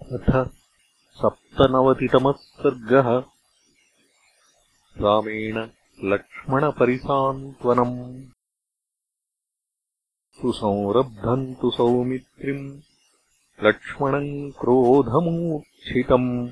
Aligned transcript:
अथ 0.00 0.50
सप्तनवतितमः 1.12 2.32
सर्गः 2.32 3.24
रामेण 5.00 5.68
लक्ष्मणपरिसान्त्वनम् 6.04 8.24
सुसंरब्धम् 10.40 11.54
तु 11.54 11.70
सौमित्रिम् 11.70 12.80
लक्ष्मणम् 13.66 14.52
क्रोधमूर्च्छितम्। 14.52 16.50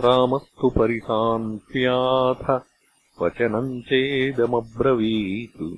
रामस्तु 0.00 0.70
परिसान्त्व्याथ 0.70 2.60
वचनम् 3.22 3.82
चेदमब्रवीत्। 3.82 5.76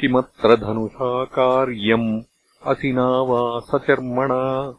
किमत्र 0.00 0.56
धनुषा 0.56 1.24
कार्यम्? 1.24 2.22
असिना 2.66 3.08
वा 3.08 3.60
सचर्मणा 3.60 4.74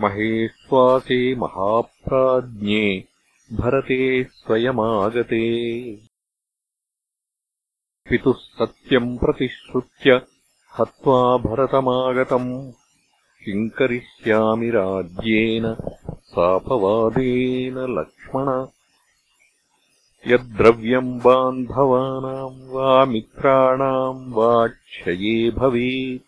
महेश्वासे 0.00 1.34
महाप्राज्ञे 1.34 3.04
भरते 3.52 4.24
स्वयमागते। 4.24 5.94
पितुः 8.10 8.34
सत्यम् 8.36 9.18
प्रतिश्रुत्य 9.18 10.22
हत्वा 10.78 11.36
भरतमागतम्। 11.36 12.72
किम् 13.44 13.70
करिष्यामि 13.70 14.70
राज्येन 14.70 15.76
सापवादेन 16.10 17.78
लक्ष्मण। 17.78 18.66
यद्द्रव्यम् 20.32 21.20
बान्धवानाम् 21.20 22.70
वा 22.70 23.04
मित्राणाम् 23.04 24.32
वा 24.32 24.66
क्षये 24.66 25.50
भवेत्। 25.50 26.22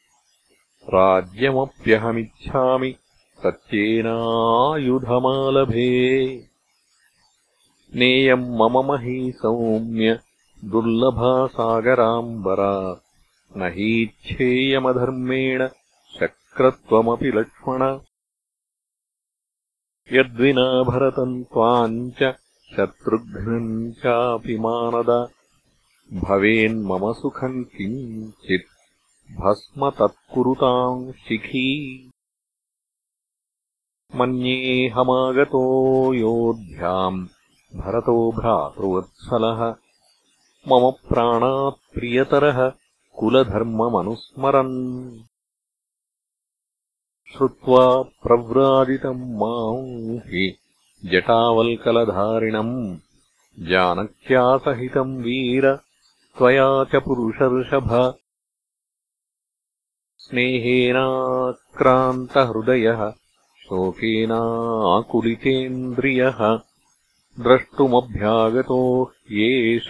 राज्यमप्यहमिच्छामि। 0.94 2.96
सत्येनायुधमालभे 3.44 6.28
नेयम् 7.94 8.56
मम 8.56 8.86
मही 8.86 9.32
सौम्य 9.32 10.20
दुर्लभा 10.64 11.46
सागराम्बरा। 11.46 13.02
न 13.56 13.62
हीच्छेयमधर्मेण 13.62 15.68
शक्रत्वमपि 16.20 17.26
लक्ष्मण। 17.26 17.98
यद्विना 20.12 20.82
भरतम् 20.82 21.44
त्वाम् 21.44 22.10
च 22.10 22.34
शत्रुघ्नम् 22.76 23.92
चापि 23.92 24.58
मानद। 24.58 25.28
भवेन्मम 26.20 27.12
सुखम् 27.12 27.64
किञ्चित्। 27.64 29.32
भस्म 29.32 29.90
तत्कुरुताम् 29.90 31.12
शिखी 31.12 32.10
मन्येऽहमागतो 34.14 36.14
योऽध्याम् 36.14 37.26
भरतो 37.76 38.32
भ्रातृवत्सलः। 38.32 39.74
मम 40.68 40.90
प्राणात् 40.90 41.94
प्रियतरः 41.94 42.72
कुलधर्ममनुस्मरन्। 43.16 45.18
श्रुत्वा 47.32 48.02
प्रव्राजितम् 48.02 49.34
माम् 49.34 50.16
हि 50.16 50.56
जटावल्कलधारिणम्। 51.04 52.96
जानक्यासहितम् 53.58 55.18
वीर 55.18 55.78
त्वया 56.38 56.84
च 56.84 56.96
पुरुषर्षभ। 56.96 58.14
स्नेहेनाक्रान्तहृदयः 60.18 63.12
शोकेनाकुलितेन्द्रियः 63.64 66.40
द्रष्टुमभ्यागतो 67.44 68.80
येष 69.36 69.88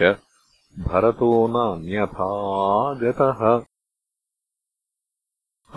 भरतो 0.88 1.30
नान्यथागतः। 1.56 3.40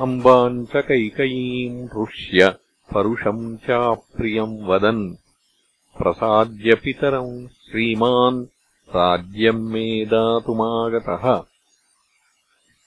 अम्बाम् 0.04 0.66
च 0.66 0.84
कैकयीम् 0.88 1.88
हृष्य 1.94 2.48
परुषम् 2.94 3.58
चाप्रियम् 3.66 4.62
वदन् 4.68 5.02
प्रसाद्य 5.98 6.76
पितरम् 6.84 7.48
श्रीमान् 7.48 8.46
राज्यम् 8.96 9.68
मे 9.72 9.88
दातुमागतः 10.14 11.26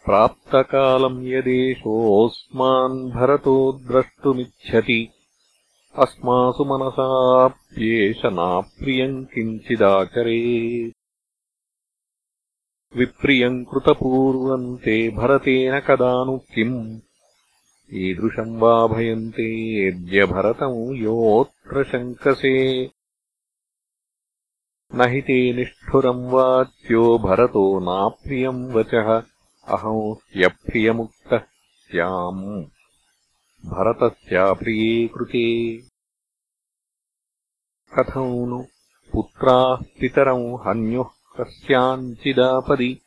प्राप्तकालम् 0.05 1.25
यदेशोऽस्मान् 1.29 2.99
भरतो 3.15 3.57
द्रष्टुमिच्छति 3.89 5.01
अस्मासु 6.05 6.65
मनसाप्येष 6.71 8.25
नाप्रियम् 8.39 9.25
किञ्चिदाचरे 9.33 10.39
विप्रियम् 12.99 13.65
कृतपूर्वम् 13.73 14.77
ते 14.85 14.97
भरतेन 15.17 15.79
कदा 15.89 16.13
नु 16.29 16.37
किम् 16.55 16.79
ईदृशम् 18.05 18.59
वा 18.63 18.75
भयन्ते 18.95 19.49
यद्यभरतम् 19.87 20.97
योऽत्र 21.03 21.85
शङ्कसे। 21.91 22.57
न 24.95 25.09
हि 25.11 25.21
ते 25.29 25.39
निष्ठुरम् 25.57 26.29
वाच्यो 26.33 27.03
भरतो 27.27 27.65
नाप्रियम् 27.91 28.65
वचः 28.77 29.11
अहम् 29.71 30.39
ह्यप्रियमुक्तः 30.39 31.39
स्याम् 31.39 32.65
भरतस्याप्रिये 33.67 35.09
कृते 35.09 35.77
कथम् 37.99 38.49
नु 38.49 38.65
पुत्राः 39.13 39.77
पितरम् 40.01 40.69
हन्युः 40.69 41.09
कस्याञ्चिदापदि। 41.41 43.01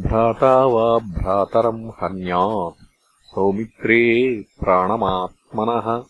भ्राता 0.00 0.66
वा 0.66 0.98
भ्रातरम् 0.98 1.90
हन्यात्। 2.02 2.84
सौमित्रे 3.22 4.40
प्राणमात्मनः। 4.60 6.04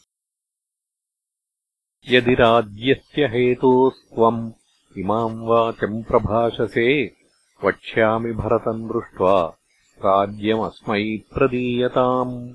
यदि 2.09 2.35
राज्यस्य 2.35 3.27
हेतोस्त्वम् 3.27 4.53
इमाम् 4.99 5.47
वाचम् 5.47 6.03
प्रभाषसे 6.03 7.17
वक्ष्यामि 7.65 8.33
भरतम् 8.33 8.89
दृष्ट्वा 8.89 9.58
राज्यमस्मै 9.99 11.19
प्रदीयताम्। 11.35 12.53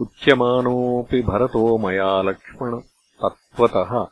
उच्यमानोऽपि 0.00 1.22
भरतो 1.22 1.78
मया 1.78 2.22
लक्ष्मण। 2.22 2.80
तत्त्वतः 3.22 4.02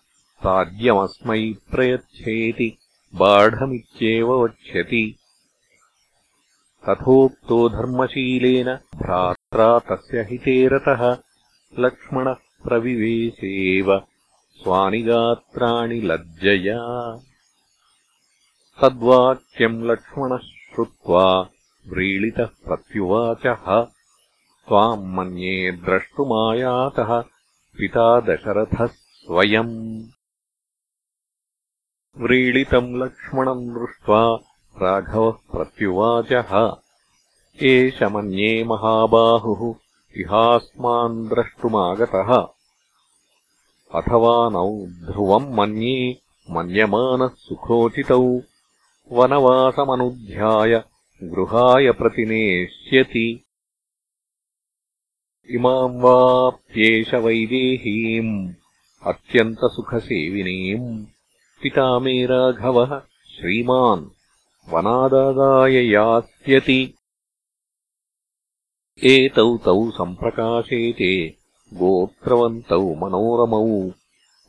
राज्यमस्मै 0.47 1.55
प्रयच्छेति 1.71 2.79
बाढमित्येव 3.15 4.45
वक्ष्यति। 4.45 5.19
तथोक्तो 6.89 7.69
धर्मशीलेन 7.69 8.75
भ्रात्रा 8.75 9.79
तस्य 9.79 10.21
हिते 10.21 10.69
रतः। 10.69 11.19
लक्ष्मणः 11.79 12.35
प्रविवेशेव 12.65 13.99
स्वानि 14.57 15.03
गात्राणि 15.03 16.01
लज्जया। 16.01 17.17
तद्वाक्यम् 18.83 19.85
लक्ष्मणः 19.85 20.60
श्रुत्वा 20.75 21.41
व्रीळितः 21.87 22.45
प्रत्युवाचः। 22.45 23.83
त्वाम् 24.69 25.15
मन्ये 25.15 25.73
द्रष्टुमायातः 25.73 27.21
पिता 27.79 28.21
दशरथः 28.21 28.87
स्वयम्। 28.87 30.03
व्रीळितम् 32.17 32.97
लक्ष्मणम् 32.97 33.71
दृष्ट्वा 33.71 34.39
राघवः 34.83 35.31
प्रत्युवाचः। 35.31 36.77
एष 37.63 38.03
मन्ये 38.03 38.65
महाबाहुः 38.65 39.75
इहास्मान् 40.17 41.29
द्रष्टुमागतः। 41.29 42.47
अथवा 43.95 44.51
नौ 44.51 44.87
ध्रुवम् 44.87 45.55
मन्ये 45.55 46.21
मन्यमानः 46.51 47.29
सुखोचितौ 47.29 48.41
वनवासमनुध्याय 49.13 50.85
गृहाय 51.23 51.93
प्रतिनेष्यति। 51.93 53.45
इमाम् 55.51 56.03
वाप्येष 56.03 57.15
वैदेहीम् 57.15 58.53
अत्यन्तसुखसेविनीम्। 59.07 61.05
पिता 61.63 61.99
मे 61.99 62.27
राघवः 62.27 63.01
श्रीमान् 63.27 64.07
वनादादाय 64.73 65.91
यास्यति। 65.93 66.95
एतौ 69.05 69.59
तौ 69.59 69.91
सम्प्रकाशेते 69.91 71.29
गोत्रवन्तौ 71.75 72.95
मनोरमौ 72.95 73.91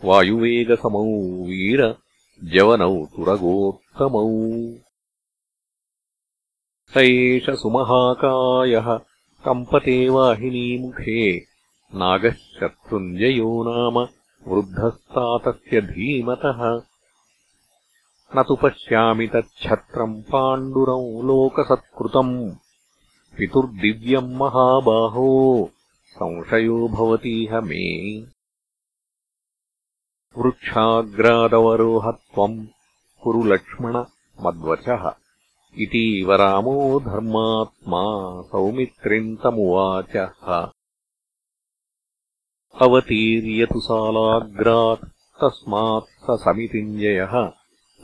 वायुवेगसमौ 0.04 1.06
वीरजवनौ 2.44 3.06
तुरगोत्तमौ 3.06 4.30
स 6.94 6.98
एष 6.98 7.50
सुमहाकायः 7.50 8.98
कम्पते 9.46 10.10
वाहिनीमुखे 10.10 11.38
नागः 11.96 12.32
शत्रुञ्जयो 12.32 13.64
नाम 13.68 14.08
वृद्धस्तातस्य 14.48 15.82
धीमतः। 15.82 16.82
न 18.38 18.44
तु 18.48 18.56
पश्यामि 18.56 19.28
तच्छत्रम् 19.28 20.22
पाण्डुरौ 20.22 21.22
लोकसत्कृतम्। 21.22 22.52
पितुर्दिव्यम् 23.38 24.36
महाबाहो 24.36 25.70
संशयो 26.08 26.88
भवतीह 26.88 27.60
मे 27.60 28.18
वृक्षाग्रादवरोहत्वम् 30.38 32.66
कुरु 33.24 33.44
लक्ष्मण 33.44 34.04
मद्वचः। 34.42 35.14
इतीव 35.78 36.34
रामो 36.34 37.00
धर्मात्मा 37.00 38.42
सौमित्रिन्तमुवाचः। 38.42 40.72
अवतीर्यतु 42.82 43.80
सालाग्रात् 43.80 45.10
तस्मात् 45.42 46.04
स 46.04 46.26
समितिञ्जयः। 46.30 47.52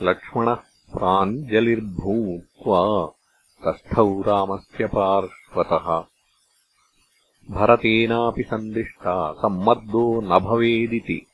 लक्ष्मणः 0.01 0.57
प्राञ्जलिर्भूत्वा 0.97 3.11
तस्थौ 3.65 4.21
रामस्य 4.21 4.87
पार्श्वतः। 4.87 6.03
भरतेनापि 7.55 8.43
सन्दिष्टा 8.43 9.33
सम्मर्दो 9.33 10.21
न 10.21 10.39
भवेदिति 10.39 11.25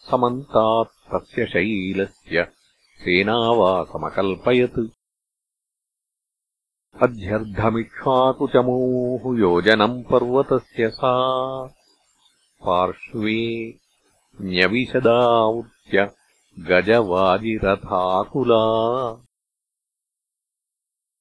समन्तात् 0.00 0.88
तस्य 0.88 1.46
शैलस्य। 1.46 2.48
सेनावासमकल्पयत्। 2.98 4.90
अध्यर्धमिक्ष्वाकुचमूः 7.02 9.38
योजनम् 9.38 10.04
पर्वतस्य 10.04 10.90
सा। 10.90 11.34
पार्श्वे 12.66 13.74
न्यविशदावृत्य 14.40 16.10
गजवाजिरथाकुला। 16.58 18.62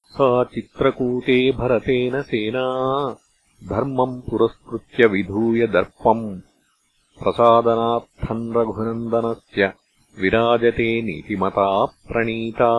सा 0.03 0.43
चित्रकूटे 0.43 1.51
भरतेन 1.51 2.21
सेना। 2.21 3.15
धर्मम् 3.63 4.21
पुरस्कृत्य 4.21 5.07
विधूय 5.07 5.67
दर्पम् 5.67 6.41
प्रसादनार्थम् 7.21 8.53
रघुनन्दनस्य 8.55 9.73
विराजते 10.21 10.89
नीतिमता 11.01 11.85
प्रणीता। 11.85 12.71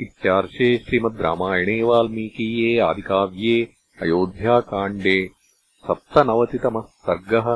इत्यार्षे 0.00 0.68
श्रीमद् 0.78 1.20
रामायणे 1.20 1.82
वाल्मीकीये 1.82 2.78
आदिकाव्ये 2.80 3.56
अयोध्याकाण्डे 4.02 5.18
सप्तनवतितमः 5.88 6.86
सर्गः 7.06 7.48